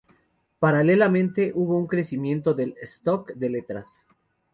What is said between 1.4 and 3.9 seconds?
hubo un crecimiento del stock de letras.